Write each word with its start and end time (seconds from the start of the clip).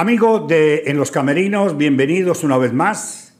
Amigos 0.00 0.48
de 0.48 0.84
En 0.86 0.96
los 0.96 1.10
Camerinos, 1.10 1.76
bienvenidos 1.76 2.42
una 2.42 2.56
vez 2.56 2.72
más. 2.72 3.34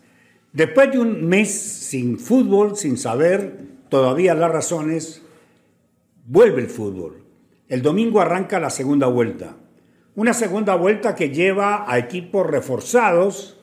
Después 0.52 0.92
de 0.92 0.98
un 0.98 1.26
mes 1.26 1.50
sin 1.50 2.18
fútbol, 2.18 2.76
sin 2.76 2.98
saber 2.98 3.64
todavía 3.88 4.34
las 4.34 4.52
razones, 4.52 5.22
vuelve 6.26 6.60
el 6.60 6.68
fútbol. 6.68 7.24
El 7.66 7.80
domingo 7.80 8.20
arranca 8.20 8.60
la 8.60 8.68
segunda 8.68 9.06
vuelta. 9.06 9.56
Una 10.14 10.34
segunda 10.34 10.74
vuelta 10.74 11.14
que 11.14 11.30
lleva 11.30 11.90
a 11.90 11.96
equipos 11.96 12.46
reforzados 12.46 13.58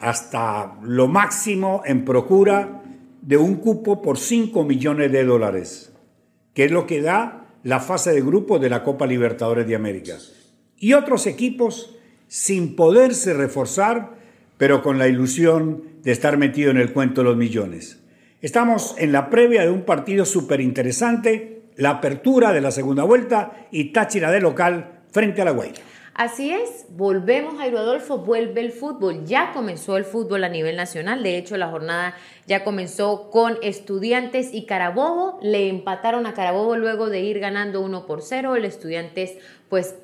hasta 0.00 0.78
lo 0.84 1.08
máximo 1.08 1.82
en 1.84 2.06
procura 2.06 2.82
de 3.20 3.36
un 3.36 3.56
cupo 3.56 4.00
por 4.00 4.16
5 4.16 4.64
millones 4.64 5.12
de 5.12 5.22
dólares, 5.22 5.92
que 6.54 6.64
es 6.64 6.70
lo 6.70 6.86
que 6.86 7.02
da 7.02 7.48
la 7.62 7.78
fase 7.78 8.12
de 8.12 8.22
grupo 8.22 8.58
de 8.58 8.70
la 8.70 8.82
Copa 8.82 9.06
Libertadores 9.06 9.66
de 9.66 9.74
América. 9.74 10.16
Y 10.78 10.94
otros 10.94 11.26
equipos 11.26 11.92
sin 12.28 12.76
poderse 12.76 13.34
reforzar, 13.34 14.14
pero 14.58 14.82
con 14.82 14.98
la 14.98 15.08
ilusión 15.08 15.84
de 16.02 16.12
estar 16.12 16.36
metido 16.36 16.70
en 16.70 16.78
el 16.78 16.92
cuento 16.92 17.20
de 17.20 17.28
los 17.28 17.36
millones. 17.36 18.00
Estamos 18.42 18.94
en 18.98 19.12
la 19.12 19.30
previa 19.30 19.62
de 19.62 19.70
un 19.70 19.82
partido 19.82 20.24
súper 20.24 20.60
interesante, 20.60 21.62
la 21.76 21.90
apertura 21.90 22.52
de 22.52 22.60
la 22.60 22.70
segunda 22.70 23.02
vuelta 23.04 23.66
y 23.70 23.92
Táchira 23.92 24.30
de 24.30 24.40
local 24.40 25.02
frente 25.10 25.42
a 25.42 25.44
la 25.44 25.50
Guaira. 25.52 25.80
Así 26.18 26.50
es, 26.50 26.86
volvemos 26.88 27.60
a 27.60 27.64
Adolfo, 27.64 28.16
vuelve 28.18 28.62
el 28.62 28.72
fútbol. 28.72 29.26
Ya 29.26 29.52
comenzó 29.52 29.98
el 29.98 30.06
fútbol 30.06 30.44
a 30.44 30.48
nivel 30.48 30.74
nacional. 30.74 31.22
De 31.22 31.36
hecho, 31.36 31.58
la 31.58 31.68
jornada 31.68 32.14
ya 32.46 32.64
comenzó 32.64 33.28
con 33.30 33.58
Estudiantes 33.62 34.54
y 34.54 34.64
Carabobo. 34.64 35.38
Le 35.42 35.68
empataron 35.68 36.24
a 36.24 36.32
Carabobo 36.32 36.76
luego 36.76 37.10
de 37.10 37.20
ir 37.20 37.38
ganando 37.38 37.82
1 37.82 38.06
por 38.06 38.22
0. 38.22 38.56
El 38.56 38.64
Estudiantes, 38.64 39.36
pues, 39.68 39.96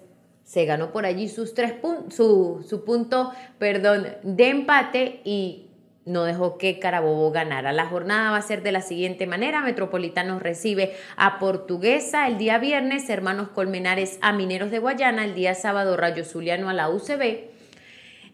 se 0.52 0.66
ganó 0.66 0.92
por 0.92 1.06
allí 1.06 1.30
sus 1.30 1.54
tres 1.54 1.76
su, 2.10 2.62
su 2.68 2.84
punto 2.84 3.32
perdón, 3.58 4.06
de 4.22 4.48
empate 4.50 5.22
y 5.24 5.70
no 6.04 6.24
dejó 6.24 6.58
que 6.58 6.78
Carabobo 6.78 7.30
ganara. 7.30 7.72
La 7.72 7.86
jornada 7.86 8.32
va 8.32 8.36
a 8.36 8.42
ser 8.42 8.62
de 8.62 8.70
la 8.70 8.82
siguiente 8.82 9.26
manera. 9.26 9.62
Metropolitanos 9.62 10.42
recibe 10.42 10.94
a 11.16 11.38
Portuguesa 11.38 12.26
el 12.26 12.36
día 12.36 12.58
viernes, 12.58 13.08
Hermanos 13.08 13.48
Colmenares 13.48 14.18
a 14.20 14.34
Mineros 14.34 14.70
de 14.70 14.78
Guayana, 14.78 15.24
el 15.24 15.34
día 15.34 15.54
sábado 15.54 15.96
Rayo 15.96 16.22
Zuliano 16.22 16.68
a 16.68 16.74
la 16.74 16.90
UCB. 16.90 17.48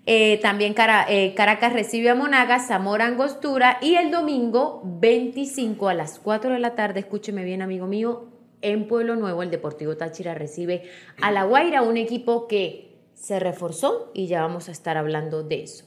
Eh, 0.07 0.41
también 0.42 0.75
eh, 1.09 1.35
Caracas 1.37 1.73
recibe 1.73 2.11
a 2.11 2.17
Monaga, 2.17 2.59
Zamora 2.59 3.07
Angostura 3.07 3.79
y 3.81 3.95
el 3.95 4.11
domingo 4.11 4.83
25 4.85 5.89
a 5.89 5.95
las 5.95 6.19
4 6.19 6.51
de 6.51 6.59
la 6.59 6.75
tarde, 6.75 6.98
escúcheme 6.98 7.45
bien 7.45 7.62
amigo 7.62 7.87
mío, 7.87 8.38
en 8.62 8.89
Pueblo 8.89 9.17
Nuevo 9.17 9.42
el 9.42 9.51
Deportivo 9.51 9.97
Táchira 9.97 10.34
recibe 10.34 10.83
a 11.20 11.31
La 11.31 11.45
Guaira, 11.45 11.83
un 11.83 11.97
equipo 11.97 12.48
que 12.48 12.97
se 13.14 13.41
reforzó 13.41 14.11
y 14.14 14.27
ya 14.27 14.42
vamos 14.42 14.69
a 14.69 14.73
estar 14.73 14.97
hablando 14.97 15.42
de 15.42 15.62
eso. 15.62 15.84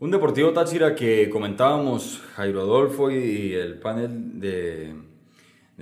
Un 0.00 0.10
Deportivo 0.10 0.52
Táchira 0.52 0.94
que 0.94 1.30
comentábamos, 1.30 2.20
Jairo 2.34 2.62
Adolfo 2.62 3.10
y 3.10 3.54
el 3.54 3.78
panel 3.78 4.40
de, 4.40 4.94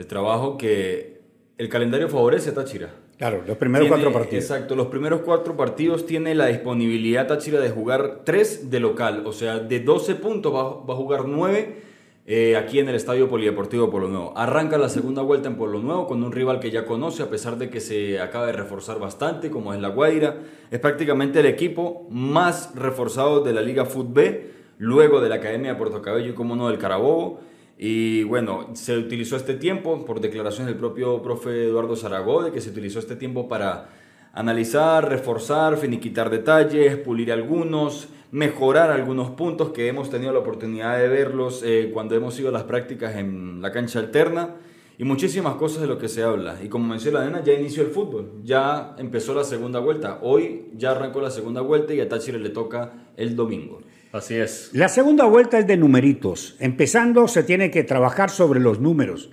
trabajo, 0.06 0.59
que 0.59 1.21
el 1.56 1.69
calendario 1.69 2.09
favorece 2.09 2.51
a 2.51 2.55
Táchira. 2.55 2.91
Claro, 3.17 3.43
los 3.47 3.56
primeros 3.59 3.89
cuatro 3.89 4.12
partidos. 4.12 4.45
Exacto, 4.45 4.77
los 4.77 4.87
primeros 4.87 5.21
cuatro 5.23 5.56
partidos 5.56 6.06
tiene 6.06 6.34
la 6.34 6.47
disponibilidad 6.47 7.27
Táchira 7.27 7.61
de 7.61 7.71
jugar 7.71 8.23
tres 8.25 8.71
de 8.71 8.81
local, 8.81 9.27
o 9.27 9.33
sea, 9.33 9.59
de 9.59 9.81
12 9.81 10.15
puntos 10.17 10.55
va, 10.55 10.84
va 10.84 10.95
a 10.95 10.97
jugar 10.97 11.27
nueve 11.27 11.90
eh, 12.33 12.56
aquí 12.56 12.78
en 12.78 12.89
el 12.89 12.95
Estadio 12.95 13.28
Polideportivo 13.28 13.91
Pueblo 13.91 14.06
Nuevo. 14.06 14.33
Arranca 14.39 14.78
la 14.78 14.89
segunda 14.89 15.20
vuelta 15.20 15.48
en 15.48 15.56
Pueblo 15.56 15.81
Nuevo 15.81 16.06
con 16.06 16.23
un 16.23 16.31
rival 16.31 16.61
que 16.61 16.70
ya 16.70 16.87
conoce, 16.87 17.25
a 17.25 17.28
pesar 17.28 17.59
de 17.59 17.70
que 17.70 17.81
se 17.81 18.20
acaba 18.20 18.47
de 18.47 18.53
reforzar 18.53 19.00
bastante, 19.00 19.50
como 19.50 19.75
es 19.75 19.81
La 19.81 19.89
Guaira. 19.89 20.39
Es 20.70 20.78
prácticamente 20.78 21.41
el 21.41 21.47
equipo 21.47 22.06
más 22.09 22.72
reforzado 22.77 23.41
de 23.41 23.53
la 23.53 23.62
Liga 23.62 23.84
Fútbol, 23.84 24.42
luego 24.78 25.20
de 25.20 25.28
la 25.28 25.34
Academia 25.34 25.72
de 25.72 25.77
Puerto 25.77 26.00
Cabello 26.03 26.31
y, 26.31 26.34
como 26.34 26.55
no, 26.55 26.69
del 26.69 26.78
Carabobo. 26.78 27.41
Y 27.77 28.22
bueno, 28.22 28.69
se 28.75 28.97
utilizó 28.97 29.34
este 29.34 29.55
tiempo, 29.55 30.05
por 30.05 30.21
declaraciones 30.21 30.72
del 30.72 30.78
propio 30.78 31.21
profe 31.22 31.65
Eduardo 31.65 31.97
Zaragoza, 31.97 32.53
que 32.53 32.60
se 32.60 32.71
utilizó 32.71 33.00
este 33.00 33.16
tiempo 33.16 33.49
para 33.49 33.88
analizar, 34.33 35.09
reforzar, 35.09 35.77
finiquitar 35.77 36.31
detalles, 36.31 36.97
pulir 36.97 37.33
algunos 37.33 38.09
mejorar 38.33 38.91
algunos 38.91 39.31
puntos 39.31 39.71
que 39.71 39.89
hemos 39.89 40.11
tenido 40.11 40.33
la 40.33 40.39
oportunidad 40.39 40.99
de 40.99 41.09
verlos 41.09 41.63
eh, 41.65 41.91
cuando 41.93 42.15
hemos 42.15 42.39
ido 42.39 42.51
a 42.51 42.53
las 42.53 42.65
prácticas 42.65 43.17
en 43.17 43.61
la 43.61 43.73
cancha 43.73 43.99
alterna 43.99 44.57
y 44.99 45.05
muchísimas 45.05 45.55
cosas 45.55 45.81
de 45.81 45.89
lo 45.89 45.99
que 45.99 46.09
se 46.09 46.23
habla. 46.23 46.59
Y 46.63 46.69
como 46.69 46.87
mencionó 46.87 47.19
la 47.19 47.25
nena, 47.25 47.43
ya 47.43 47.55
inició 47.55 47.83
el 47.83 47.91
fútbol, 47.91 48.43
ya 48.45 48.95
empezó 48.99 49.35
la 49.35 49.45
segunda 49.45 49.81
vuelta. 49.81 50.19
Hoy 50.23 50.67
ya 50.77 50.93
arrancó 50.93 51.21
la 51.21 51.31
segunda 51.31 51.61
vuelta 51.61 51.95
y 51.95 52.01
a 52.01 52.09
Táchira 52.09 52.39
le 52.39 52.51
toca 52.51 52.93
el 53.17 53.35
domingo. 53.35 53.81
Así 54.12 54.35
es. 54.35 54.71
La 54.75 54.89
segunda 54.89 55.25
vuelta 55.25 55.59
es 55.59 55.67
de 55.67 55.77
numeritos. 55.77 56.57
Empezando 56.59 57.29
se 57.29 57.43
tiene 57.43 57.71
que 57.71 57.85
trabajar 57.85 58.31
sobre 58.31 58.61
los 58.61 58.81
números. 58.81 59.31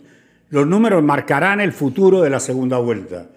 Los 0.50 0.66
números 0.66 1.04
marcarán 1.04 1.60
el 1.60 1.74
futuro 1.74 2.22
de 2.22 2.30
la 2.30 2.40
segunda 2.40 2.78
vuelta. 2.78 3.30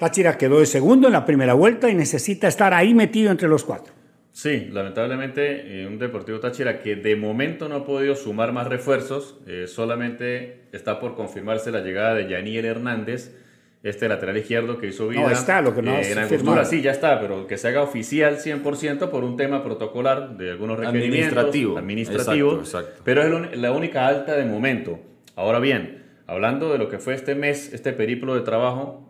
Táchira 0.00 0.38
quedó 0.38 0.60
de 0.60 0.66
segundo 0.66 1.08
en 1.08 1.12
la 1.12 1.26
primera 1.26 1.52
vuelta 1.52 1.90
y 1.90 1.94
necesita 1.94 2.48
estar 2.48 2.72
ahí 2.72 2.94
metido 2.94 3.30
entre 3.30 3.48
los 3.48 3.64
cuatro. 3.64 3.92
Sí, 4.32 4.68
lamentablemente 4.72 5.82
eh, 5.82 5.86
un 5.86 5.98
Deportivo 5.98 6.40
Táchira 6.40 6.80
que 6.80 6.96
de 6.96 7.16
momento 7.16 7.68
no 7.68 7.76
ha 7.76 7.84
podido 7.84 8.16
sumar 8.16 8.52
más 8.52 8.66
refuerzos, 8.66 9.38
eh, 9.46 9.66
solamente 9.66 10.62
está 10.72 11.00
por 11.00 11.14
confirmarse 11.14 11.70
la 11.70 11.82
llegada 11.82 12.14
de 12.14 12.30
Yaniel 12.30 12.64
Hernández, 12.64 13.36
este 13.82 14.08
lateral 14.08 14.38
izquierdo 14.38 14.78
que 14.78 14.86
hizo 14.86 15.08
vida. 15.08 15.20
No 15.20 15.30
está, 15.30 15.60
lo 15.60 15.74
que 15.74 15.82
no 15.82 15.92
eh, 15.92 16.12
en 16.12 16.64
sí, 16.64 16.80
ya 16.80 16.92
está, 16.92 17.20
pero 17.20 17.46
que 17.46 17.58
se 17.58 17.68
haga 17.68 17.82
oficial 17.82 18.38
100% 18.38 19.10
por 19.10 19.22
un 19.22 19.36
tema 19.36 19.62
protocolar 19.62 20.38
de 20.38 20.50
algunos 20.50 20.78
requerimientos. 20.78 21.36
Administrativo. 21.36 21.78
Administrativo. 21.78 22.58
Exacto, 22.60 23.02
Pero 23.04 23.22
es 23.22 23.58
la 23.58 23.72
única 23.72 24.06
alta 24.06 24.34
de 24.34 24.46
momento. 24.46 24.98
Ahora 25.36 25.58
bien, 25.58 26.04
hablando 26.26 26.72
de 26.72 26.78
lo 26.78 26.88
que 26.88 26.98
fue 26.98 27.12
este 27.12 27.34
mes, 27.34 27.74
este 27.74 27.92
periplo 27.92 28.34
de 28.34 28.40
trabajo, 28.40 29.09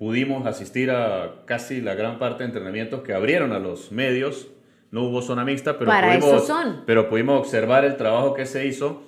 pudimos 0.00 0.46
asistir 0.46 0.90
a 0.90 1.42
casi 1.44 1.82
la 1.82 1.94
gran 1.94 2.18
parte 2.18 2.42
de 2.42 2.46
entrenamientos 2.46 3.02
que 3.02 3.12
abrieron 3.12 3.52
a 3.52 3.58
los 3.58 3.92
medios 3.92 4.48
no 4.90 5.02
hubo 5.02 5.20
zona 5.20 5.44
mixta, 5.44 5.78
pero, 5.78 5.92
pudimos, 5.92 6.52
pero 6.86 7.10
pudimos 7.10 7.38
observar 7.38 7.84
el 7.84 7.98
trabajo 7.98 8.32
que 8.32 8.46
se 8.46 8.66
hizo. 8.66 9.02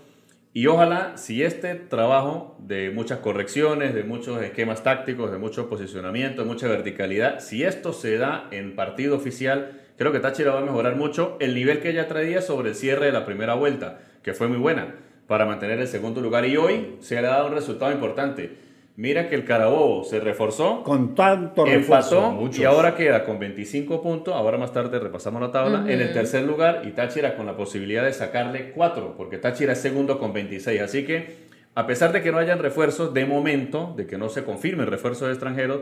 Y 0.52 0.66
ojalá, 0.66 1.16
si 1.16 1.42
este 1.42 1.76
trabajo 1.76 2.58
de 2.60 2.90
muchas 2.90 3.20
correcciones, 3.20 3.94
de 3.94 4.04
muchos 4.04 4.42
esquemas 4.42 4.82
tácticos, 4.82 5.32
de 5.32 5.38
mucho 5.38 5.70
posicionamiento, 5.70 6.42
de 6.42 6.48
mucha 6.48 6.68
verticalidad, 6.68 7.40
si 7.40 7.64
esto 7.64 7.94
se 7.94 8.18
da 8.18 8.48
en 8.50 8.76
partido 8.76 9.16
oficial, 9.16 9.80
creo 9.96 10.12
que 10.12 10.20
Táchira 10.20 10.52
va 10.52 10.60
a 10.60 10.64
mejorar 10.64 10.96
mucho 10.96 11.38
el 11.40 11.54
nivel 11.54 11.80
que 11.80 11.88
ella 11.88 12.06
traía 12.06 12.42
sobre 12.42 12.68
el 12.68 12.74
cierre 12.74 13.06
de 13.06 13.12
la 13.12 13.24
primera 13.24 13.54
vuelta, 13.54 13.98
que 14.22 14.34
fue 14.34 14.46
muy 14.46 14.58
buena 14.58 14.94
para 15.26 15.46
mantener 15.46 15.80
el 15.80 15.88
segundo 15.88 16.20
lugar. 16.20 16.44
Y 16.44 16.58
hoy 16.58 16.96
se 17.00 17.18
le 17.18 17.28
ha 17.28 17.30
dado 17.30 17.46
un 17.46 17.54
resultado 17.54 17.92
importante. 17.92 18.71
Mira 18.96 19.28
que 19.28 19.34
el 19.34 19.44
Carabobo 19.44 20.04
se 20.04 20.20
reforzó. 20.20 20.82
Con 20.82 21.14
tanto 21.14 21.64
refuerzo. 21.64 22.38
y 22.52 22.64
ahora 22.64 22.94
queda 22.94 23.24
con 23.24 23.38
25 23.38 24.02
puntos. 24.02 24.34
Ahora 24.34 24.58
más 24.58 24.72
tarde 24.72 24.98
repasamos 24.98 25.40
la 25.40 25.50
tabla. 25.50 25.84
En 25.90 26.00
el 26.00 26.12
tercer 26.12 26.44
lugar 26.44 26.82
y 26.84 26.90
Táchira 26.90 27.34
con 27.34 27.46
la 27.46 27.56
posibilidad 27.56 28.04
de 28.04 28.12
sacarle 28.12 28.72
4, 28.72 29.14
porque 29.16 29.38
Táchira 29.38 29.72
es 29.72 29.80
segundo 29.80 30.18
con 30.18 30.34
26. 30.34 30.82
Así 30.82 31.06
que, 31.06 31.36
a 31.74 31.86
pesar 31.86 32.12
de 32.12 32.22
que 32.22 32.32
no 32.32 32.38
hayan 32.38 32.58
refuerzos, 32.58 33.14
de 33.14 33.24
momento, 33.24 33.94
de 33.96 34.06
que 34.06 34.18
no 34.18 34.28
se 34.28 34.44
confirmen 34.44 34.86
refuerzos 34.86 35.30
extranjeros, 35.30 35.80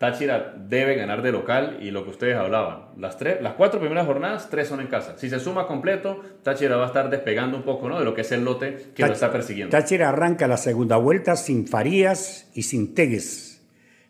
Táchira 0.00 0.54
debe 0.56 0.94
ganar 0.94 1.20
de 1.20 1.30
local 1.30 1.76
y 1.82 1.90
lo 1.90 2.04
que 2.04 2.10
ustedes 2.10 2.34
hablaban. 2.34 2.86
Las, 2.96 3.18
tres, 3.18 3.42
las 3.42 3.52
cuatro 3.52 3.80
primeras 3.80 4.06
jornadas, 4.06 4.48
tres 4.48 4.66
son 4.66 4.80
en 4.80 4.86
casa. 4.86 5.18
Si 5.18 5.28
se 5.28 5.38
suma 5.38 5.66
completo, 5.66 6.22
Táchira 6.42 6.76
va 6.76 6.84
a 6.84 6.86
estar 6.86 7.10
despegando 7.10 7.58
un 7.58 7.64
poco 7.64 7.86
¿no? 7.86 7.98
de 7.98 8.06
lo 8.06 8.14
que 8.14 8.22
es 8.22 8.32
el 8.32 8.42
lote 8.42 8.92
que 8.94 9.04
lo 9.04 9.12
está 9.12 9.30
persiguiendo. 9.30 9.76
Táchira 9.76 10.08
arranca 10.08 10.48
la 10.48 10.56
segunda 10.56 10.96
vuelta 10.96 11.36
sin 11.36 11.66
Farías 11.66 12.48
y 12.54 12.62
sin 12.62 12.94
Tegues. 12.94 13.60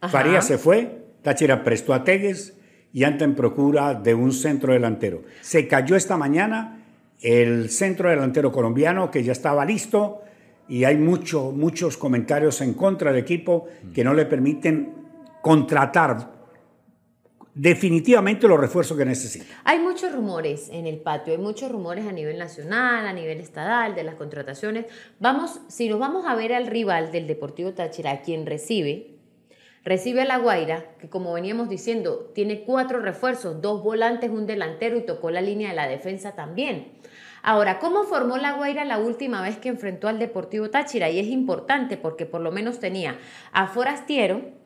Farías 0.09 0.47
se 0.47 0.59
fue, 0.59 1.06
Táchira 1.23 1.65
prestó 1.65 1.93
a 1.93 2.05
Tegues 2.05 2.57
y 2.93 3.03
anda 3.03 3.25
en 3.25 3.34
procura 3.34 3.95
de 3.95 4.15
un 4.15 4.33
centro 4.33 4.72
delantero. 4.72 5.25
Se 5.41 5.66
cayó 5.66 5.97
esta 5.97 6.16
mañana 6.16 6.84
el 7.21 7.69
centro 7.69 8.10
delantero 8.10 8.53
colombiano 8.53 9.10
que 9.10 9.25
ya 9.25 9.33
estaba 9.33 9.65
listo 9.65 10.22
y 10.69 10.84
hay 10.84 10.97
mucho, 10.97 11.51
muchos 11.51 11.97
comentarios 11.97 12.60
en 12.60 12.75
contra 12.75 13.10
del 13.10 13.21
equipo 13.21 13.66
que 13.93 14.04
no 14.04 14.15
le 14.15 14.25
permiten 14.27 14.99
contratar 15.42 16.41
definitivamente 17.54 18.47
los 18.47 18.60
refuerzos 18.60 18.97
que 18.97 19.04
necesita. 19.04 19.45
Hay 19.65 19.78
muchos 19.81 20.13
rumores 20.13 20.69
en 20.72 20.87
el 20.87 20.98
patio, 20.98 21.33
hay 21.33 21.39
muchos 21.39 21.71
rumores 21.71 22.07
a 22.07 22.13
nivel 22.13 22.39
nacional, 22.39 23.07
a 23.07 23.13
nivel 23.13 23.41
estatal, 23.41 23.95
de 23.95 24.04
las 24.04 24.15
contrataciones. 24.15 24.87
Vamos, 25.19 25.60
si 25.69 25.89
nos 25.89 25.98
vamos 25.98 26.27
a 26.27 26.34
ver 26.34 26.54
al 26.54 26.66
rival 26.66 27.10
del 27.13 27.27
Deportivo 27.27 27.72
Táchira, 27.72 28.22
quien 28.22 28.47
recibe, 28.47 29.16
recibe 29.84 30.22
a 30.22 30.25
La 30.27 30.39
Guaira, 30.39 30.97
que 30.98 31.09
como 31.09 31.33
veníamos 31.33 31.69
diciendo, 31.69 32.31
tiene 32.34 32.63
cuatro 32.63 33.01
refuerzos, 33.01 33.60
dos 33.60 33.83
volantes, 33.83 34.31
un 34.31 34.47
delantero 34.47 34.97
y 34.97 35.03
tocó 35.03 35.31
la 35.31 35.41
línea 35.41 35.71
de 35.71 35.77
la 35.77 35.89
defensa 35.89 36.33
también. 36.33 36.93
Ahora, 37.43 37.78
¿cómo 37.78 38.04
formó 38.04 38.36
La 38.36 38.53
Guaira 38.53 38.84
la 38.84 38.98
última 38.98 39.43
vez 39.43 39.57
que 39.57 39.71
enfrentó 39.71 40.09
al 40.09 40.19
Deportivo 40.19 40.69
Táchira? 40.69 41.09
Y 41.09 41.19
es 41.19 41.27
importante 41.28 41.97
porque 41.97 42.27
por 42.27 42.43
lo 42.43 42.53
menos 42.53 42.81
tenía 42.81 43.19
a 43.53 43.66
Forastiero, 43.66 44.59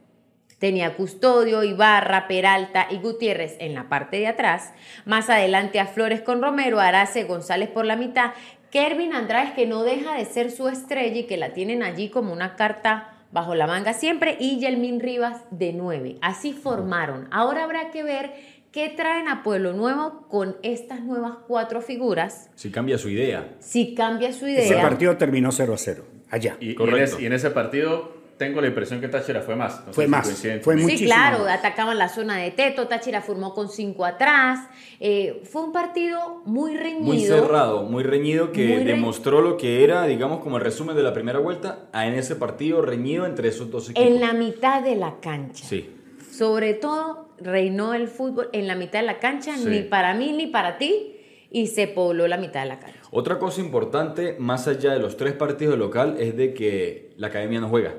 Tenía 0.59 0.95
Custodio, 0.97 1.63
Ibarra, 1.63 2.27
Peralta 2.29 2.87
y 2.91 2.99
Gutiérrez 2.99 3.57
en 3.61 3.75
la 3.75 3.89
parte 3.89 4.19
de 4.19 4.29
atrás. 4.29 4.73
Más 5.05 5.29
adelante 5.31 5.81
a 5.81 5.87
Flores 5.87 6.21
con 6.21 6.41
Romero, 6.43 6.81
Arace, 6.81 7.25
González 7.25 7.69
por 7.69 7.85
la 7.85 7.97
mitad. 7.97 8.33
Kervin 8.71 9.13
Andrade 9.13 9.53
que 9.55 9.67
no 9.67 9.83
deja 9.85 10.15
de 10.17 10.25
ser 10.25 10.51
su 10.51 10.69
estrella 10.69 11.21
y 11.21 11.25
que 11.25 11.37
la 11.37 11.53
tienen 11.53 11.83
allí 11.83 12.09
como 12.09 12.33
una 12.33 12.57
carta 12.57 13.11
bajo 13.31 13.55
la 13.55 13.67
manga 13.67 13.93
siempre. 13.93 14.37
Y 14.41 14.59
Yelmin 14.59 15.01
Rivas 15.01 15.43
de 15.51 15.73
9. 15.73 16.17
Así 16.23 16.53
formaron. 16.53 17.29
Ahora 17.31 17.65
habrá 17.65 17.91
que 17.91 18.03
ver 18.03 18.33
qué 18.73 18.89
traen 18.89 19.29
a 19.29 19.43
Pueblo 19.45 19.73
Nuevo 19.75 20.27
con 20.29 20.57
estas 20.65 21.01
nuevas 21.03 21.35
cuatro 21.47 21.81
figuras. 21.83 22.51
Si 22.57 22.71
cambia 22.73 22.99
su 22.99 23.09
idea. 23.09 23.55
Si 23.61 23.95
cambia 23.95 24.33
su 24.33 24.49
idea. 24.49 24.65
Ese 24.65 24.75
partido 24.77 25.17
terminó 25.17 25.53
0 25.53 25.75
a 25.75 25.79
0. 25.79 26.05
Allá. 26.31 26.57
Y, 26.59 26.67
y 26.67 26.71
en 26.71 26.77
Correcto. 26.77 27.03
ese, 27.17 27.23
y 27.23 27.27
en 27.27 27.33
ese 27.35 27.51
partido 27.51 28.24
tengo 28.37 28.61
la 28.61 28.67
impresión 28.69 29.01
que 29.01 29.09
Táchira 29.09 29.41
fue 29.43 29.55
más. 29.57 29.87
No 29.87 29.93
Fue 29.93 30.05
si 30.05 30.11
más, 30.11 30.25
coinciden. 30.27 30.61
fue 30.63 30.77
Sí, 30.77 30.83
muchísimo 30.83 31.09
claro, 31.09 31.39
más. 31.45 31.59
atacaban 31.59 31.97
la 31.99 32.09
zona 32.09 32.37
de 32.39 32.51
Teto, 32.51 32.89
Táchira 32.89 33.21
formó 33.23 33.55
con 33.55 33.69
cinco 33.69 34.05
atrás. 34.05 34.69
Eh, 35.01 35.43
fue 35.45 35.63
un 35.63 35.73
partido 35.73 36.43
muy 36.45 36.77
reñido. 36.77 37.05
Muy 37.05 37.21
cerrado, 37.21 37.83
muy 37.85 38.03
reñido, 38.03 38.51
que 38.53 38.67
Muy 38.77 38.85
demostró 38.85 39.41
lo 39.41 39.57
que 39.57 39.85
era, 39.85 40.05
digamos, 40.07 40.41
como 40.41 40.57
el 40.59 40.65
resumen 40.65 40.97
de 40.97 41.03
la 41.03 41.13
primera 41.13 41.39
vuelta, 41.39 41.89
en 41.95 42.15
ese 42.15 42.37
partido 42.37 42.83
reñido 42.83 43.27
entre 43.27 43.49
esos 43.49 43.71
dos 43.71 43.91
equipos. 43.91 44.09
En 44.11 44.21
la 44.21 44.33
mitad 44.33 44.83
de 44.83 44.97
la 44.97 45.21
cancha. 45.21 45.65
Sí. 45.65 45.91
Sobre 46.33 46.75
todo 46.75 47.29
reinó 47.39 47.95
el 47.95 48.09
fútbol 48.09 48.49
en 48.53 48.67
la 48.67 48.75
mitad 48.75 49.01
de 49.01 49.07
la 49.07 49.19
cancha, 49.21 49.57
Sí. 49.57 49.67
ni 49.69 49.83
para 49.83 50.15
mí 50.15 50.33
ni 50.33 50.47
para 50.49 50.79
ti, 50.79 51.11
y 51.51 51.69
se 51.69 51.87
pobló 51.87 52.27
la 52.27 52.37
mitad 52.37 52.63
de 52.63 52.69
la 52.69 52.81
cancha. 52.81 52.99
Otra 53.13 53.39
cosa 53.39 53.61
importante, 53.61 54.35
más 54.41 54.67
allá 54.67 54.93
de 54.93 54.99
los 54.99 55.17
tres 55.17 55.35
partidos 55.35 55.75
de 55.75 55.79
local, 55.79 56.17
es 56.19 56.37
de 56.37 56.53
que 56.53 57.13
la 57.17 57.29
academia 57.29 57.61
no 57.61 57.69
juega. 57.69 57.95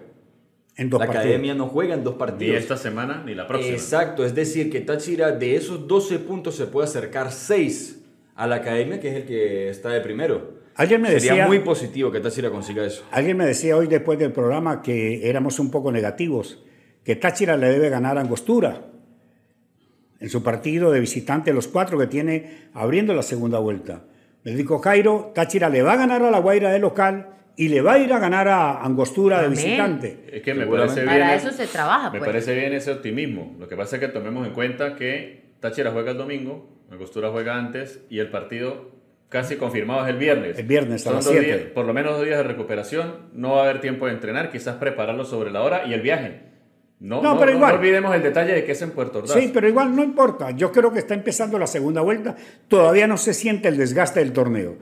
En 0.78 0.90
dos 0.90 1.00
la 1.00 1.06
partidos. 1.06 1.26
academia 1.26 1.54
no 1.56 1.68
juega 1.68 1.94
en 1.96 2.04
dos 2.04 2.14
Ni 2.16 2.20
partidos. 2.20 2.58
esta 2.58 2.76
semana 2.78 3.24
ni 3.26 3.34
la 3.34 3.48
próxima. 3.48 3.74
Exacto, 3.74 4.26
es 4.26 4.36
decir, 4.36 4.70
que 4.70 4.82
Táchira 4.82 5.32
de 5.32 5.56
esos 5.56 5.88
12 5.88 6.20
puntos 6.20 6.56
se 6.56 6.68
puede 6.68 6.88
acercar 6.88 7.32
6 7.32 8.02
a 8.36 8.46
la 8.48 8.56
academia, 8.58 9.00
que 9.00 9.08
es 9.10 9.16
el 9.16 9.26
que 9.26 9.70
está 9.70 9.90
de 9.90 10.02
primero. 10.02 10.56
Alguien 10.76 11.02
me 11.02 11.08
Sería 11.08 11.32
decía, 11.32 11.48
muy 11.48 11.60
positivo 11.60 12.12
que 12.12 12.20
Táchira 12.20 12.50
consiga 12.50 12.86
eso. 12.86 13.06
alguien 13.12 13.38
me 13.38 13.46
decía 13.46 13.78
hoy 13.78 13.88
después 13.88 14.20
del 14.20 14.34
programa 14.34 14.82
que 14.82 15.30
éramos 15.30 15.58
un 15.60 15.72
poco 15.72 15.90
negativos, 15.94 16.62
que 17.06 17.16
Táchira 17.16 17.56
le 17.56 17.70
debe 17.70 17.90
ganar 17.90 18.18
a 18.18 18.22
Angostura 18.22 18.88
en 20.20 20.30
su 20.30 20.44
partido 20.44 20.92
de 20.92 21.00
visitante, 21.00 21.54
los 21.54 21.68
cuatro 21.70 21.98
que 21.98 22.08
tiene 22.08 22.68
abriendo 22.74 23.14
la 23.14 23.22
segunda 23.24 23.60
vuelta. 23.60 24.04
Me 24.44 24.52
dijo 24.54 24.82
Cairo, 24.82 25.32
Táchira 25.34 25.70
le 25.70 25.82
va 25.82 25.94
a 25.94 25.98
ganar 25.98 26.22
a 26.24 26.32
la 26.32 26.40
Guaira 26.40 26.72
de 26.72 26.80
local 26.80 27.30
y 27.58 27.70
le 27.70 27.82
va 27.82 27.94
a 27.94 28.00
ir 28.00 28.12
a 28.14 28.20
ganar 28.20 28.48
a 28.48 28.84
Angostura 28.84 29.40
de 29.40 29.46
Amén. 29.48 29.58
visitante. 29.58 30.26
Es 30.32 30.42
que 30.42 30.54
me 30.54 30.66
parece 30.66 31.02
bien. 31.02 31.06
Para 31.08 31.36
eso 31.36 31.52
se 31.52 31.68
trabaja, 31.68 32.10
Me 32.12 32.20
pues. 32.20 32.28
parece 32.30 32.54
bien 32.56 32.74
ese 32.74 32.92
optimismo. 32.92 33.56
Lo 33.60 33.68
que 33.68 33.76
pasa 33.76 33.96
es 33.96 34.00
que 34.02 34.08
tomemos 34.10 34.46
en 34.48 34.54
cuenta 34.54 34.96
que 34.96 35.46
Táchira 35.60 35.92
juega 35.92 36.12
el 36.12 36.18
domingo, 36.18 36.70
Angostura 36.92 37.30
juega 37.32 37.56
antes 37.58 38.02
y 38.10 38.20
el 38.20 38.30
partido 38.30 38.92
casi 39.30 39.56
confirmado 39.56 40.04
es 40.06 40.10
el 40.12 40.18
viernes. 40.18 40.60
El 40.60 40.66
viernes 40.68 41.02
a 41.02 41.06
Son 41.06 41.14
las 41.16 41.26
dos 41.26 41.34
siete. 41.34 41.48
días- 41.48 41.72
por 41.74 41.86
lo 41.86 41.94
menos 41.94 42.14
dos 42.18 42.26
días 42.26 42.38
de 42.38 42.44
recuperación. 42.44 43.30
No 43.34 43.54
va 43.54 43.62
a 43.62 43.64
haber 43.64 43.82
tiempo 43.82 44.06
de 44.08 44.14
entrenar, 44.14 44.52
quizás 44.52 44.76
prepararlo 44.76 45.26
sobre 45.26 45.52
la 45.52 45.62
hora 45.64 45.86
y 45.88 45.94
el 45.94 46.02
viaje. 46.02 46.42
No, 47.00 47.22
No, 47.22 47.34
no, 47.34 47.40
pero 47.40 47.52
no- 47.52 47.58
igual. 47.58 47.74
no 47.74 47.80
olvidemos 47.80 48.16
el 48.16 48.24
detalle 48.24 48.54
de 48.54 48.64
que 48.64 48.72
es 48.72 48.82
en 48.82 48.92
Puerto 48.92 49.20
Ordaz. 49.20 49.34
Sí, 49.38 49.52
pero 49.54 49.68
igual 49.68 49.96
no 49.96 50.04
importa. 50.04 50.52
Yo 50.52 50.72
creo 50.72 50.94
que 50.94 51.00
está 51.00 51.14
empezando 51.14 51.60
la 51.60 51.68
segunda 51.68 52.02
vuelta. 52.02 52.36
Todavía 52.70 53.08
no 53.08 53.18
se 53.18 53.34
siente 53.34 53.68
el 53.68 53.78
desgaste 53.78 54.20
del 54.22 54.32
torneo. 54.32 54.76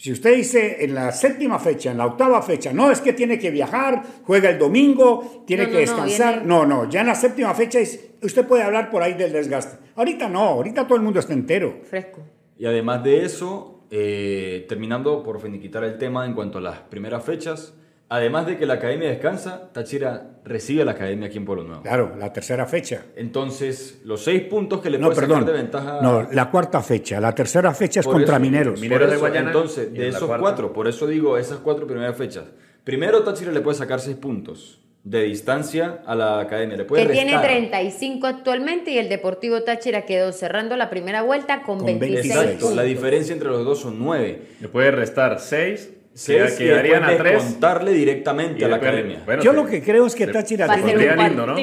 Si 0.00 0.10
usted 0.10 0.34
dice 0.34 0.82
en 0.82 0.94
la 0.94 1.12
séptima 1.12 1.58
fecha, 1.58 1.90
en 1.90 1.98
la 1.98 2.06
octava 2.06 2.40
fecha, 2.40 2.72
no 2.72 2.90
es 2.90 3.02
que 3.02 3.12
tiene 3.12 3.38
que 3.38 3.50
viajar, 3.50 4.02
juega 4.24 4.48
el 4.48 4.58
domingo, 4.58 5.44
tiene 5.46 5.64
No, 5.64 5.68
que 5.68 5.74
no, 5.74 5.92
no, 5.92 6.04
descansar. 6.04 6.34
viene- 6.36 6.48
No, 6.48 6.64
no, 6.64 6.88
ya 6.88 7.02
en 7.02 7.08
la 7.08 7.14
séptima 7.14 7.52
fecha 7.52 7.80
es- 7.80 8.00
usted 8.22 8.46
puede 8.46 8.62
hablar 8.62 8.88
por 8.90 9.02
ahí 9.02 9.12
del 9.12 9.30
desgaste. 9.30 9.76
Ahorita 9.96 10.26
no, 10.30 10.40
ahorita 10.40 10.86
todo 10.86 10.96
el 10.96 11.02
mundo 11.02 11.20
está 11.20 11.34
entero. 11.34 11.80
Fresco. 11.84 12.22
Y 12.56 12.64
además 12.64 13.04
de 13.04 13.26
eso, 13.26 13.84
eh, 13.90 14.64
terminando 14.70 15.22
por 15.22 15.38
finiquitar 15.38 15.84
el 15.84 15.98
tema 15.98 16.24
en 16.24 16.32
cuanto 16.32 16.56
a 16.56 16.60
las 16.62 16.78
primeras 16.78 17.22
fechas, 17.22 17.74
además 18.10 18.44
de 18.46 18.58
que 18.58 18.66
la 18.66 18.74
academia 18.74 19.08
descansa, 19.08 19.70
Táchira 19.72 20.40
recibe 20.44 20.82
a 20.82 20.84
la 20.84 20.92
academia 20.92 21.28
aquí 21.28 21.38
en 21.38 21.44
Pueblo 21.46 21.64
Nuevo. 21.64 21.82
Claro, 21.82 22.14
la 22.18 22.32
tercera 22.32 22.66
fecha. 22.66 23.04
Entonces, 23.16 24.00
los 24.04 24.22
seis 24.24 24.42
puntos 24.42 24.80
que 24.82 24.90
le 24.90 24.98
No, 24.98 25.10
puede 25.10 25.20
sacar 25.26 25.44
de 25.46 25.52
ventaja. 25.52 26.00
No, 26.02 26.28
la 26.30 26.50
cuarta 26.50 26.82
fecha. 26.82 27.20
La 27.20 27.34
tercera 27.34 27.72
fecha 27.72 28.00
es 28.00 28.06
Por 28.06 28.16
contra 28.16 28.34
eso, 28.34 28.42
Mineros. 28.42 28.74
por 28.74 28.80
Mineros 28.82 29.08
de 29.08 29.14
eso, 29.16 29.20
Guayana, 29.24 29.46
Entonces, 29.50 29.92
de 29.92 30.02
en 30.02 30.08
esos 30.08 30.24
cuarta. 30.24 30.40
cuatro, 30.42 30.72
por 30.72 30.88
eso 30.88 31.06
digo 31.06 31.38
esas 31.38 31.58
cuatro 31.58 31.86
primeras 31.86 32.16
fechas. 32.16 32.44
Primero, 32.84 33.22
Táchira 33.22 33.52
le 33.52 33.60
puede 33.60 33.78
sacar 33.78 34.00
seis 34.00 34.16
puntos 34.16 34.80
de 35.04 35.22
distancia 35.22 36.02
a 36.04 36.14
la 36.14 36.40
academia. 36.40 36.76
Le 36.76 36.84
puede 36.84 37.06
que 37.06 37.12
tiene 37.12 37.32
restar. 37.32 37.46
35 37.48 38.26
actualmente 38.26 38.90
y 38.90 38.98
el 38.98 39.08
Deportivo 39.08 39.62
Táchira 39.62 40.02
quedó 40.04 40.32
cerrando 40.32 40.76
la 40.76 40.90
primera 40.90 41.22
vuelta 41.22 41.62
con, 41.62 41.78
Con 41.78 41.86
26 41.86 42.12
26. 42.34 42.44
Exacto, 42.54 42.74
la 42.74 42.82
diferencia 42.82 43.32
entre 43.32 43.48
los 43.48 43.64
dos 43.64 43.80
son 43.80 43.98
nueve. 43.98 44.42
Le 44.60 44.68
puede 44.68 44.90
restar 44.90 45.38
6, 45.40 45.90
Seis 46.20 46.52
quedarían 46.52 47.02
a 47.02 47.16
3. 47.16 47.42
contarle 47.42 47.94
directamente 47.94 48.62
a 48.66 48.68
la 48.68 48.76
academia. 48.76 49.24
Yo 49.42 49.54
lo 49.54 49.64
que 49.64 49.80
creo 49.80 50.04
es 50.04 50.14
que 50.14 50.26
Táchira 50.26 50.66
lindo, 50.76 51.46
¿no? 51.46 51.56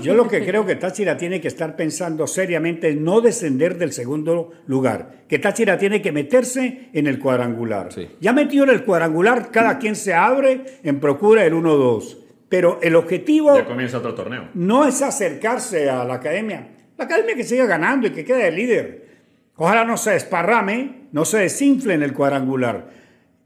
Yo 0.00 0.14
lo 0.14 0.26
que 0.26 0.44
creo 0.44 0.66
que 0.66 0.74
Táchira 0.74 1.16
tiene 1.16 1.40
que 1.40 1.46
estar 1.46 1.76
pensando 1.76 2.26
seriamente 2.26 2.88
es 2.88 2.96
no 2.96 3.20
descender 3.20 3.78
del 3.78 3.92
segundo 3.92 4.50
lugar, 4.66 5.22
que 5.28 5.38
Táchira 5.38 5.78
tiene 5.78 6.02
que 6.02 6.10
meterse 6.10 6.88
en 6.92 7.06
el 7.06 7.20
cuadrangular. 7.20 7.92
Sí. 7.92 8.08
Ya 8.20 8.32
metido 8.32 8.64
en 8.64 8.70
el 8.70 8.82
cuadrangular, 8.82 9.52
cada 9.52 9.78
quien 9.78 9.94
se 9.94 10.14
abre 10.14 10.64
en 10.82 10.98
procura 10.98 11.42
del 11.44 11.54
1-2, 11.54 12.16
pero 12.48 12.80
el 12.82 12.96
objetivo 12.96 13.54
Ya 13.56 13.64
comienza 13.66 13.98
otro 13.98 14.14
torneo. 14.14 14.48
no 14.54 14.84
es 14.84 15.00
acercarse 15.00 15.88
a 15.88 16.02
la 16.02 16.14
academia. 16.14 16.70
La 16.98 17.04
academia 17.04 17.36
que 17.36 17.44
siga 17.44 17.66
ganando 17.66 18.08
y 18.08 18.10
que 18.10 18.24
quede 18.24 18.46
de 18.46 18.50
líder. 18.50 19.06
Ojalá 19.54 19.84
no 19.84 19.96
se 19.96 20.10
desparrame, 20.10 21.06
no 21.12 21.24
se 21.24 21.38
desinfle 21.38 21.94
en 21.94 22.02
el 22.02 22.12
cuadrangular. 22.14 23.00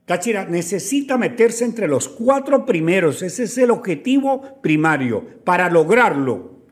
Táchira 0.06 0.46
necesita 0.46 1.18
meterse 1.18 1.64
entre 1.64 1.88
los 1.88 2.08
cuatro 2.08 2.64
primeros. 2.64 3.22
Ese 3.22 3.42
es 3.42 3.58
el 3.58 3.72
objetivo 3.72 4.60
primario. 4.62 5.42
Para 5.44 5.68
lograrlo, 5.68 6.62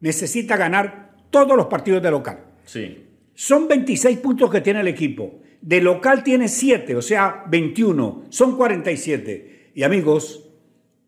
necesita 0.00 0.56
ganar 0.56 1.14
todos 1.30 1.56
los 1.56 1.66
partidos 1.66 2.02
de 2.02 2.10
local. 2.10 2.44
Sí. 2.64 3.06
Son 3.34 3.68
26 3.68 4.18
puntos 4.18 4.50
que 4.50 4.60
tiene 4.60 4.80
el 4.80 4.88
equipo. 4.88 5.40
De 5.60 5.80
local 5.80 6.24
tiene 6.24 6.48
7, 6.48 6.96
o 6.96 7.02
sea, 7.02 7.44
21. 7.48 8.24
Son 8.30 8.56
47. 8.56 9.70
Y 9.76 9.84
amigos, 9.84 10.50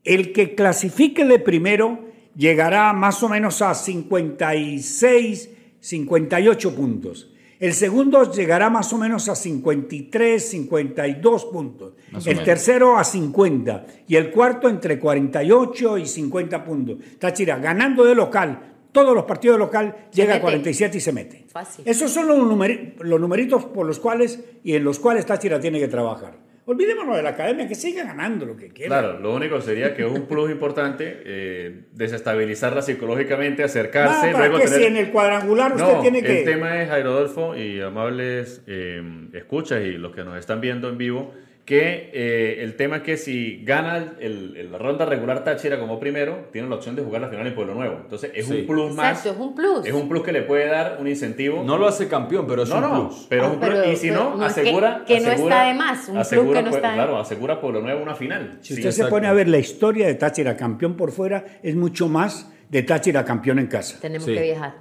el 0.04 0.32
que 0.32 0.54
clasifique 0.54 1.24
de 1.24 1.40
primero 1.40 2.04
llegará 2.36 2.92
más 2.92 3.20
o 3.24 3.28
menos 3.28 3.62
a 3.62 3.74
56, 3.74 5.50
58 5.80 6.76
puntos. 6.76 7.33
El 7.64 7.72
segundo 7.72 8.30
llegará 8.30 8.68
más 8.68 8.92
o 8.92 8.98
menos 8.98 9.26
a 9.30 9.34
53, 9.34 10.50
52 10.50 11.44
puntos. 11.46 11.94
Más 12.10 12.26
El 12.26 12.42
tercero 12.42 12.98
a 12.98 13.04
50. 13.04 13.86
Y 14.06 14.16
el 14.16 14.30
cuarto 14.30 14.68
entre 14.68 14.98
48 14.98 15.96
y 15.96 16.06
50 16.06 16.62
puntos. 16.62 16.96
Táchira 17.18 17.56
ganando 17.56 18.04
de 18.04 18.14
local. 18.14 18.74
Todos 18.92 19.14
los 19.14 19.24
partidos 19.24 19.56
de 19.56 19.58
local 19.60 19.96
llega 20.12 20.34
a 20.34 20.36
mete. 20.36 20.42
47 20.42 20.98
y 20.98 21.00
se 21.00 21.12
mete. 21.12 21.44
Fácil. 21.50 21.84
Esos 21.88 22.10
son 22.12 22.28
los, 22.28 22.38
numeri- 22.38 22.96
los 23.00 23.18
numeritos 23.18 23.64
por 23.64 23.86
los 23.86 23.98
cuales 23.98 24.40
y 24.62 24.74
en 24.74 24.84
los 24.84 24.98
cuales 24.98 25.24
Táchira 25.24 25.58
tiene 25.58 25.80
que 25.80 25.88
trabajar. 25.88 26.43
Olvidémonos 26.66 27.16
de 27.16 27.22
la 27.22 27.30
academia, 27.30 27.68
que 27.68 27.74
siga 27.74 28.04
ganando 28.04 28.46
lo 28.46 28.56
que 28.56 28.68
quiera. 28.68 29.00
Claro, 29.00 29.20
lo 29.20 29.34
único 29.34 29.60
sería 29.60 29.94
que 29.94 30.02
es 30.04 30.10
un 30.10 30.26
plus 30.26 30.50
importante 30.50 31.20
eh, 31.24 31.82
desestabilizarla 31.92 32.80
psicológicamente, 32.80 33.62
acercarse, 33.62 34.32
para 34.32 34.48
luego 34.48 34.58
que 34.58 34.64
tener... 34.70 34.80
si 34.80 34.86
en 34.86 34.96
el 34.96 35.10
cuadrangular 35.10 35.72
usted 35.72 35.92
No, 35.92 36.00
tiene 36.00 36.20
el 36.20 36.24
que... 36.24 36.42
tema 36.42 36.80
es, 36.80 36.88
Jairo 36.88 37.10
Adolfo 37.10 37.54
y 37.54 37.82
amables 37.82 38.62
eh, 38.66 39.02
escuchas 39.34 39.82
y 39.84 39.92
los 39.92 40.14
que 40.14 40.24
nos 40.24 40.38
están 40.38 40.62
viendo 40.62 40.88
en 40.88 40.96
vivo, 40.96 41.34
que 41.64 42.10
eh, 42.12 42.62
el 42.62 42.76
tema 42.76 42.96
es 42.96 43.02
que 43.04 43.16
si 43.16 43.64
gana 43.64 44.16
el- 44.20 44.54
el- 44.56 44.70
la 44.70 44.76
ronda 44.76 45.06
regular 45.06 45.44
Táchira 45.44 45.78
como 45.80 45.98
primero, 45.98 46.48
tiene 46.52 46.68
la 46.68 46.74
opción 46.74 46.94
de 46.94 47.02
jugar 47.02 47.22
la 47.22 47.28
final 47.28 47.46
en 47.46 47.54
Pueblo 47.54 47.74
Nuevo. 47.74 48.00
Entonces 48.02 48.32
es 48.34 48.46
Sí. 48.46 48.52
un 48.60 48.66
plus 48.66 48.94
más. 48.94 49.18
Exacto, 49.18 49.30
es 49.30 49.36
un 49.48 49.54
plus. 49.54 49.86
Es 49.86 49.92
un 49.94 50.06
plus 50.08 50.22
que 50.22 50.32
le 50.32 50.42
puede 50.42 50.66
dar 50.66 50.98
un 51.00 51.08
incentivo. 51.08 51.62
No 51.64 51.78
lo 51.78 51.86
hace 51.88 52.06
campeón, 52.06 52.46
pero 52.46 52.64
es 52.64 52.68
No, 52.68 52.76
un 52.76 52.82
no, 52.82 53.08
plus. 53.08 53.26
pero, 53.30 53.44
Ah, 53.46 53.50
un 53.50 53.60
plus. 53.60 53.70
pero- 53.74 53.90
y 53.90 53.96
si 53.96 54.08
pero 54.10 54.24
no, 54.24 54.36
no 54.36 54.46
es 54.46 54.52
que- 54.54 54.60
asegura. 54.60 55.04
que 55.06 55.20
no 55.20 55.30
está 55.32 55.64
de 55.64 55.74
más, 55.74 55.98
un 56.00 56.04
plus 56.14 56.18
asegura, 56.18 56.60
que 56.62 56.68
no 56.68 56.76
está 56.76 56.88
de- 56.90 56.94
Claro, 56.96 57.18
asegura 57.18 57.60
Pueblo 57.62 57.80
Nuevo 57.80 58.02
una 58.02 58.14
final. 58.14 58.58
Si 58.60 58.74
Sí, 58.74 58.80
usted 58.80 58.90
se 58.90 59.06
pone 59.06 59.26
a 59.26 59.32
ver 59.32 59.48
la 59.48 59.58
historia 59.58 60.06
de 60.06 60.14
Táchira 60.16 60.56
campeón 60.58 60.96
por 60.98 61.12
fuera, 61.12 61.44
es 61.62 61.74
mucho 61.76 62.08
más 62.08 62.50
de 62.68 62.82
Táchira 62.82 63.24
campeón 63.24 63.58
en 63.58 63.68
casa. 63.68 63.98
Tenemos 64.02 64.26
Sí. 64.26 64.34
que 64.34 64.42
viajar. 64.42 64.74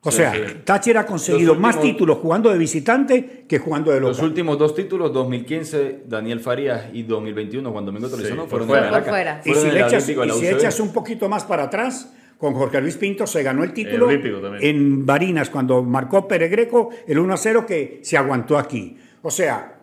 O 0.00 0.10
Sí, 0.12 0.18
sea, 0.18 0.32
sí. 0.32 0.40
Táchira 0.64 1.00
ha 1.00 1.06
conseguido 1.06 1.54
Los 1.54 1.60
más 1.60 1.80
títulos 1.80 2.18
jugando 2.18 2.50
de 2.50 2.58
visitante 2.58 3.44
que 3.48 3.58
jugando 3.58 3.90
de 3.90 4.00
Los 4.00 4.10
local. 4.16 4.26
últimos 4.30 4.56
dos 4.58 4.74
títulos, 4.74 5.12
2015, 5.12 6.02
Daniel 6.06 6.38
Farías 6.40 6.86
y 6.92 7.02
2021, 7.02 7.70
Juan 7.72 7.84
Domingo 7.84 8.08
Tolizano, 8.08 8.42
por 8.42 8.48
fueron 8.50 8.68
fuera. 8.68 8.84
de 8.84 8.90
Maraca. 8.92 9.04
Por 9.06 9.14
fuera. 9.14 9.40
Y 9.44 9.48
Fueron 9.52 9.62
si 9.64 9.70
le 9.76 9.80
echas, 9.86 10.08
y 10.08 10.30
si 10.40 10.46
echas 10.46 10.80
un 10.80 10.92
poquito 10.92 11.28
más 11.28 11.44
para 11.44 11.64
atrás, 11.64 12.12
con 12.38 12.54
Jorge 12.54 12.80
Luis 12.80 12.96
Pinto 12.96 13.26
se 13.26 13.42
ganó 13.42 13.64
el 13.64 13.72
título 13.72 14.08
El 14.10 14.56
en 14.60 15.04
Barinas 15.04 15.50
cuando 15.50 15.82
marcó 15.82 16.28
Pere 16.28 16.46
Greco 16.48 16.90
el 17.08 17.18
1 17.18 17.34
a 17.34 17.36
0 17.36 17.66
que 17.66 17.98
se 18.02 18.16
aguantó 18.16 18.56
aquí. 18.56 18.96
O 19.22 19.30
sea, 19.32 19.80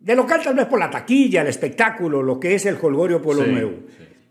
de 0.00 0.14
local 0.14 0.40
tal 0.44 0.54
vez 0.54 0.66
por 0.66 0.78
la 0.78 0.88
taquilla, 0.88 1.42
el 1.42 1.48
espectáculo, 1.48 2.22
lo 2.22 2.38
que 2.38 2.54
es 2.54 2.64
el 2.66 2.78
Holgorio 2.80 3.20
Pueblo 3.20 3.44
Sí, 3.44 3.50
Nuevo. 3.50 3.72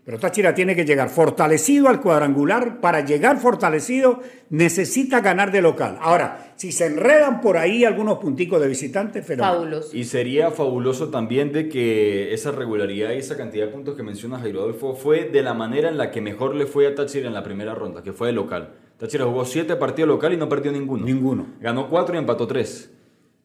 Pero 0.04 0.18
Táchira 0.18 0.52
tiene 0.52 0.74
que 0.74 0.84
llegar 0.84 1.10
fortalecido 1.10 1.88
al 1.88 2.00
cuadrangular. 2.00 2.80
Para 2.80 3.04
llegar 3.04 3.38
fortalecido 3.38 4.20
necesita 4.50 5.20
ganar 5.20 5.52
de 5.52 5.62
local. 5.62 5.96
Ahora, 6.00 6.54
si 6.56 6.72
se 6.72 6.86
enredan 6.86 7.40
por 7.40 7.56
ahí 7.56 7.84
algunos 7.84 8.18
punticos 8.18 8.60
de 8.60 8.66
visitantes, 8.66 9.24
fenomenal. 9.24 9.58
Fabuloso. 9.58 9.96
Y 9.96 10.02
sería 10.02 10.50
fabuloso 10.50 11.10
también 11.10 11.52
de 11.52 11.68
que 11.68 12.34
esa 12.34 12.50
regularidad 12.50 13.12
y 13.12 13.18
esa 13.18 13.36
cantidad 13.36 13.66
de 13.66 13.72
puntos 13.72 13.96
que 13.96 14.02
menciona 14.02 14.40
Jairo 14.40 14.62
Adolfo 14.62 14.94
fue 14.94 15.28
de 15.28 15.42
la 15.42 15.54
manera 15.54 15.88
en 15.88 15.96
la 15.96 16.10
que 16.10 16.20
mejor 16.20 16.56
le 16.56 16.66
fue 16.66 16.88
a 16.88 16.96
Táchira 16.96 17.28
en 17.28 17.34
la 17.34 17.44
primera 17.44 17.74
ronda, 17.74 18.02
que 18.02 18.12
fue 18.12 18.26
de 18.26 18.32
local. 18.32 18.70
Táchira 18.98 19.24
jugó 19.24 19.44
siete 19.44 19.76
partidos 19.76 20.08
local 20.08 20.32
y 20.32 20.36
no 20.36 20.48
perdió 20.48 20.72
ninguno. 20.72 21.04
Ninguno. 21.04 21.46
Ganó 21.60 21.88
cuatro 21.88 22.16
y 22.16 22.18
empató 22.18 22.48
tres. 22.48 22.90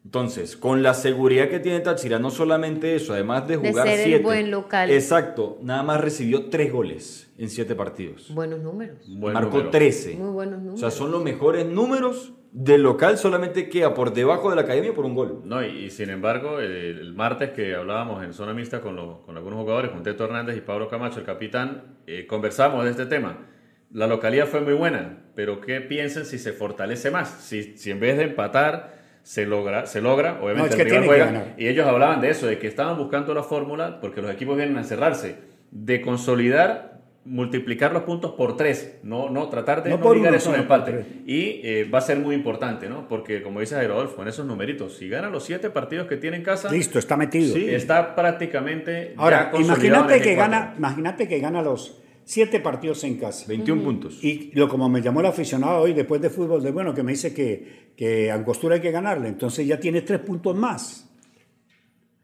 Entonces, 0.08 0.56
con 0.56 0.82
la 0.82 0.94
seguridad 0.94 1.50
que 1.50 1.60
tiene 1.60 1.80
Táchira, 1.80 2.18
no 2.18 2.30
solamente 2.30 2.94
eso, 2.94 3.12
además 3.12 3.46
de 3.46 3.58
De 3.58 3.68
jugar 3.70 3.86
ser 3.86 3.98
el 3.98 4.04
siete. 4.06 4.22
buen 4.24 4.50
local. 4.50 4.90
Exacto, 4.90 5.58
nada 5.60 5.82
más 5.82 6.00
recibió 6.00 6.46
tres 6.46 6.72
goles 6.72 7.30
en 7.36 7.50
siete 7.50 7.74
partidos. 7.74 8.32
Buenos 8.34 8.60
números. 8.60 8.96
Buen 9.06 9.34
Marcó 9.34 9.50
número. 9.58 9.70
13. 9.70 10.14
Muy 10.16 10.30
buenos 10.30 10.54
O 10.54 10.62
números. 10.62 10.80
sea, 10.80 10.90
son 10.90 11.10
los 11.10 11.22
mejores 11.22 11.66
números 11.66 12.32
del 12.52 12.84
local, 12.84 13.18
solamente 13.18 13.68
queda 13.68 13.92
por 13.92 14.14
debajo 14.14 14.48
de 14.48 14.56
la 14.56 14.62
academia 14.62 14.94
por 14.94 15.04
un 15.04 15.14
gol. 15.14 15.42
No, 15.44 15.62
y, 15.62 15.84
y 15.84 15.90
sin 15.90 16.08
embargo, 16.08 16.58
el, 16.58 16.72
el 16.72 17.12
martes 17.12 17.50
que 17.50 17.74
hablábamos 17.74 18.24
en 18.24 18.32
zona 18.32 18.54
mixta 18.54 18.80
con, 18.80 18.96
lo- 18.96 19.20
con 19.26 19.36
algunos 19.36 19.58
jugadores, 19.60 19.90
con 19.90 20.02
Teto 20.02 20.24
Hernández 20.24 20.56
y 20.56 20.62
Pablo 20.62 20.88
Camacho, 20.88 21.20
el 21.20 21.26
capitán, 21.26 21.98
eh, 22.06 22.26
conversamos 22.26 22.82
de 22.86 22.92
este 22.92 23.04
tema. 23.04 23.46
La 23.92 24.06
localidad 24.06 24.46
fue 24.46 24.62
muy 24.62 24.72
buena, 24.72 25.18
pero 25.34 25.60
¿qué 25.60 25.82
piensan 25.82 26.24
si 26.24 26.38
se 26.38 26.54
fortalece 26.54 27.10
más? 27.10 27.28
Si, 27.28 27.76
si 27.76 27.90
en 27.90 28.00
vez 28.00 28.16
de 28.16 28.24
empatar 28.24 28.96
se 29.28 29.44
logra, 29.44 29.84
se 29.84 30.00
logra 30.00 30.38
obviamente 30.40 30.60
No, 30.60 30.66
es 30.70 30.74
que 30.76 30.82
el 30.84 30.88
rival 30.88 31.02
tiene 31.02 31.02
que 31.02 31.06
juega. 31.08 31.26
ganar. 31.26 31.54
Y 31.58 31.68
ellos 31.68 31.86
hablaban 31.86 32.22
de 32.22 32.30
eso, 32.30 32.46
de 32.46 32.58
que 32.58 32.66
estaban 32.66 32.96
buscando 32.96 33.34
la 33.34 33.42
fórmula, 33.42 34.00
porque 34.00 34.22
los 34.22 34.30
equipos 34.30 34.56
vienen 34.56 34.74
a 34.78 34.80
encerrarse, 34.80 35.36
de 35.70 36.00
consolidar, 36.00 37.00
multiplicar 37.26 37.92
los 37.92 38.04
puntos 38.04 38.30
por 38.32 38.56
tres, 38.56 38.96
no, 39.02 39.28
no 39.28 39.50
tratar 39.50 39.82
de 39.82 39.90
No 39.90 39.98
no, 39.98 40.14
ligar 40.14 40.34
esos 40.34 40.56
empates. 40.56 41.04
Y 41.26 41.60
eh, 41.62 41.86
va 41.92 41.98
a 41.98 42.00
ser 42.00 42.18
muy 42.18 42.34
importante, 42.34 42.88
¿no? 42.88 43.06
Porque 43.06 43.42
como 43.42 43.60
dice 43.60 43.76
Adolfo, 43.76 44.22
en 44.22 44.28
esos 44.28 44.46
numeritos, 44.46 44.96
si 44.96 45.10
ganan 45.10 45.30
los 45.30 45.44
siete 45.44 45.68
partidos 45.68 46.06
que 46.08 46.16
tiene 46.16 46.38
en 46.38 46.42
casa, 46.42 46.72
Listo, 46.72 46.98
está 46.98 47.18
metido. 47.18 47.54
sí, 47.54 47.68
está 47.68 48.14
prácticamente 48.14 49.12
Ahora, 49.18 49.50
imagínate 49.58 50.22
que, 50.22 50.32
G4. 50.34 50.36
gana, 50.38 50.74
imagínate 50.78 51.28
que 51.28 51.38
gana 51.38 51.60
los 51.60 52.00
siete 52.28 52.60
partidos 52.60 53.02
en 53.04 53.16
casa. 53.16 53.46
21 53.48 53.82
puntos. 53.82 54.22
Y 54.22 54.50
lo 54.52 54.68
como 54.68 54.86
me 54.90 55.00
llamó 55.00 55.20
el 55.20 55.26
aficionado 55.26 55.80
hoy 55.80 55.94
después 55.94 56.20
de 56.20 56.28
fútbol, 56.28 56.62
de 56.62 56.70
bueno, 56.70 56.94
que 56.94 57.02
me 57.02 57.12
dice 57.12 57.32
que, 57.32 57.92
que 57.96 58.30
a 58.30 58.34
Angostura 58.34 58.74
hay 58.74 58.82
que 58.82 58.90
ganarle, 58.90 59.28
entonces 59.28 59.66
ya 59.66 59.80
tiene 59.80 60.02
tres 60.02 60.20
puntos 60.20 60.54
más. 60.54 61.08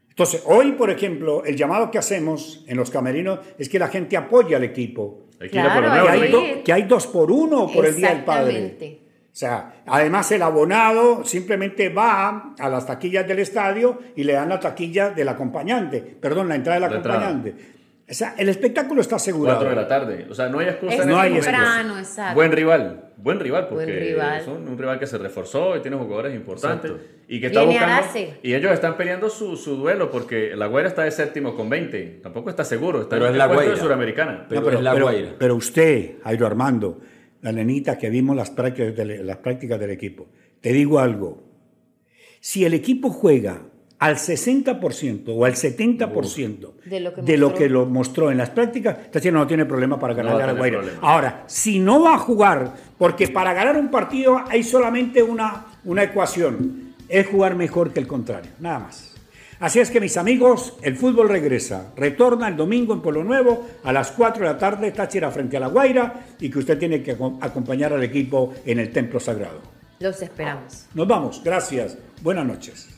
Entonces, 0.09 0.43
hoy, 0.45 0.73
por 0.73 0.91
ejemplo, 0.91 1.43
el 1.43 1.57
llamado 1.57 1.89
que 1.89 1.97
hacemos 1.97 2.63
en 2.67 2.77
los 2.77 2.91
camerinos 2.91 3.39
es 3.57 3.67
que 3.67 3.79
la 3.79 3.87
gente 3.87 4.15
apoye 4.15 4.55
al 4.55 4.63
equipo. 4.63 5.25
Hay 5.41 5.49
que 5.49 5.59
Claro, 5.59 5.81
por 5.81 5.91
Que 5.91 6.37
hay, 6.37 6.61
que 6.63 6.71
hay 6.71 6.83
dos 6.83 7.07
por 7.07 7.31
uno 7.31 7.67
por 7.73 7.85
el 7.85 7.95
Día 7.95 8.09
del 8.13 8.23
Padre. 8.23 8.57
Exactamente. 8.57 8.99
O 9.25 9.37
sea, 9.37 9.83
además 9.87 10.31
el 10.31 10.43
abonado 10.43 11.25
simplemente 11.25 11.89
va 11.89 12.53
a 12.57 12.69
las 12.69 12.85
taquillas 12.85 13.27
del 13.27 13.39
estadio 13.39 13.99
y 14.15 14.23
le 14.23 14.33
dan 14.33 14.47
la 14.49 14.59
taquilla 14.59 15.09
del 15.09 15.27
acompañante, 15.27 15.99
perdón, 15.99 16.47
la 16.47 16.55
entrada 16.55 16.79
del 16.79 16.89
La 16.89 16.95
entrada. 16.95 17.41
O 18.07 18.13
sea, 18.13 18.35
el 18.37 18.49
espectáculo 18.49 19.01
está 19.01 19.15
asegurado. 19.15 19.57
4 19.57 19.69
de 19.75 19.81
la 19.81 19.87
tarde. 19.87 20.27
O 20.29 20.35
sea, 20.35 20.47
no 20.47 20.59
hay 20.59 20.67
excusa 20.67 20.93
Es 20.93 21.01
en 21.01 21.09
no 21.09 21.23
estos 21.23 21.25
hay 21.47 21.51
temprano, 21.51 21.97
exacto. 21.97 22.35
Buen 22.35 22.51
rival, 22.51 23.11
buen 23.17 23.39
rival, 23.39 23.67
porque 23.67 23.85
Buen 23.85 23.99
rival. 23.99 24.41
son 24.45 24.67
un 24.67 24.77
rival 24.77 24.99
que 24.99 25.07
se 25.07 25.17
reforzó 25.17 25.75
y 25.75 25.81
tiene 25.81 25.97
jugadores 25.97 26.35
importantes 26.35 26.91
Exacto. 26.91 27.15
y 27.27 27.39
que 27.41 27.47
está 27.47 27.63
buscando. 27.63 28.07
Y 28.43 28.53
ellos 28.53 28.71
están 28.73 28.95
peleando 28.95 29.27
su, 29.31 29.57
su 29.57 29.75
duelo 29.77 30.11
porque 30.11 30.55
la 30.55 30.67
Guaira 30.67 30.89
está 30.89 31.01
de 31.03 31.09
séptimo 31.09 31.55
con 31.55 31.67
20. 31.67 32.19
Tampoco 32.21 32.51
está 32.51 32.63
seguro, 32.63 33.01
está 33.01 33.15
Pero 33.15 33.25
en 33.25 33.31
es 33.31 33.37
la 33.39 33.47
Guaira. 33.47 33.75
Suramericana. 33.75 34.45
Pero 34.49 34.69
es 34.69 34.81
la 34.81 34.93
pero, 34.93 35.05
Guaira. 35.05 35.35
pero 35.39 35.55
usted, 35.55 36.17
Jairo 36.23 36.45
Armando, 36.45 36.99
la 37.41 37.51
nenita 37.51 37.97
que 37.97 38.11
vimos 38.11 38.35
las 38.35 38.51
prácticas, 38.51 38.95
del, 38.95 39.25
las 39.25 39.37
prácticas 39.37 39.79
del 39.79 39.89
equipo, 39.89 40.27
te 40.61 40.71
digo 40.73 40.99
algo. 40.99 41.43
Si 42.39 42.65
el 42.65 42.75
equipo 42.75 43.09
juega 43.09 43.63
al 43.99 44.17
60% 44.17 45.23
o 45.27 45.45
al 45.45 45.53
70% 45.53 46.73
De 46.85 46.99
lo 46.99 47.13
que 47.13 47.21
de 47.21 47.37
lo 47.37 47.47
mostró. 47.47 47.57
que 47.63 47.69
lo 47.69 47.85
mostró 47.85 48.31
en 48.31 48.37
las 48.37 48.49
prácticas, 48.49 49.11
Táchira 49.11 49.33
no 49.37 49.47
tiene 49.47 49.65
problema 49.65 49.99
para 49.99 50.13
ganar 50.13 50.41
a 50.41 50.47
la 50.47 50.53
Guaira. 50.53 50.81
Ahora, 51.01 51.43
si 51.47 51.79
no 51.79 52.01
va 52.03 52.15
a 52.15 52.19
jugar, 52.19 52.73
porque 52.97 53.27
para 53.29 53.53
ganar 53.53 53.77
un 53.77 53.89
partido 53.89 54.41
hay 54.49 54.63
solamente 54.63 55.23
una, 55.23 55.65
una 55.85 56.03
ecuación, 56.03 56.93
es 57.07 57.27
jugar 57.27 57.55
mejor 57.55 57.93
que 57.93 57.99
el 57.99 58.07
contrario, 58.07 58.51
nada 58.59 58.79
más. 58.79 59.11
Así 59.59 59.79
es 59.79 59.89
que 59.89 60.01
mis 60.01 60.17
amigos, 60.17 60.73
el 60.81 60.97
fútbol 60.97 61.29
regresa, 61.29 61.93
retorna 61.95 62.49
el 62.49 62.57
domingo 62.57 62.93
en 62.93 63.01
Pueblo 63.01 63.23
Nuevo 63.23 63.65
a 63.85 63.93
las 63.93 64.11
4 64.11 64.45
de 64.45 64.51
la 64.53 64.57
tarde, 64.57 64.91
Táchira 64.91 65.31
frente 65.31 65.55
a 65.55 65.61
la 65.61 65.67
Guaira 65.67 66.25
y 66.41 66.49
que 66.49 66.59
usted 66.59 66.77
tiene 66.77 67.01
que 67.01 67.17
acom- 67.17 67.37
acompañar 67.39 67.93
al 67.93 68.03
equipo 68.03 68.53
en 68.65 68.79
el 68.79 68.91
templo 68.91 69.19
sagrado. 69.21 69.61
Los 69.99 70.21
esperamos. 70.21 70.87
Nos 70.93 71.07
vamos, 71.07 71.41
gracias, 71.41 71.97
buenas 72.21 72.45
noches. 72.45 72.89